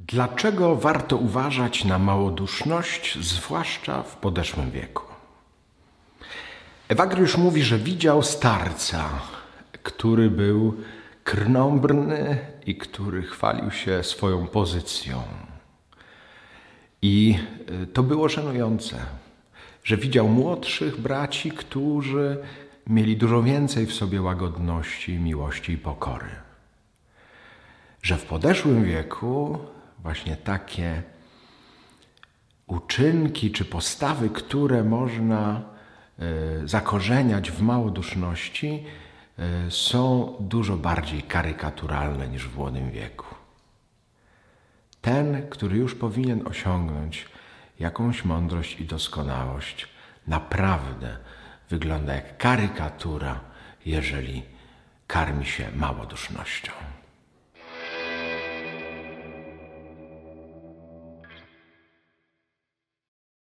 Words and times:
Dlaczego 0.00 0.76
warto 0.76 1.16
uważać 1.16 1.84
na 1.84 1.98
małoduszność, 1.98 3.18
zwłaszcza 3.20 4.02
w 4.02 4.16
podeszłym 4.16 4.70
wieku? 4.70 5.04
Ewagriusz 6.88 7.36
mówi, 7.36 7.62
że 7.62 7.78
widział 7.78 8.22
starca, 8.22 9.10
który 9.82 10.30
był 10.30 10.74
krnąbrny 11.24 12.38
i 12.66 12.76
który 12.76 13.22
chwalił 13.22 13.70
się 13.70 14.04
swoją 14.04 14.46
pozycją. 14.46 15.22
I 17.02 17.38
y, 17.82 17.86
to 17.86 18.02
było 18.02 18.28
żenujące, 18.28 18.96
że 19.84 19.96
widział 19.96 20.28
młodszych 20.28 21.00
braci, 21.00 21.50
którzy 21.50 22.38
mieli 22.86 23.16
dużo 23.16 23.42
więcej 23.42 23.86
w 23.86 23.94
sobie 23.94 24.22
łagodności, 24.22 25.18
miłości 25.18 25.72
i 25.72 25.78
pokory. 25.78 26.30
Że 28.02 28.16
w 28.16 28.24
podeszłym 28.24 28.84
wieku 28.84 29.58
właśnie 30.02 30.36
takie 30.36 31.02
uczynki 32.66 33.52
czy 33.52 33.64
postawy, 33.64 34.30
które 34.30 34.84
można 34.84 35.60
e, 36.18 36.68
zakorzeniać 36.68 37.50
w 37.50 37.62
małoduszności, 37.62 38.84
e, 39.38 39.70
są 39.70 40.36
dużo 40.40 40.76
bardziej 40.76 41.22
karykaturalne 41.22 42.28
niż 42.28 42.48
w 42.48 42.56
młodym 42.56 42.90
wieku. 42.90 43.26
Ten, 45.00 45.48
który 45.48 45.76
już 45.76 45.94
powinien 45.94 46.46
osiągnąć 46.46 47.28
jakąś 47.80 48.24
mądrość 48.24 48.80
i 48.80 48.84
doskonałość, 48.84 49.88
naprawdę 50.26 51.16
wygląda 51.70 52.14
jak 52.14 52.38
karykatura, 52.38 53.40
jeżeli 53.86 54.42
karmi 55.06 55.46
się 55.46 55.70
małodusznością. 55.76 56.72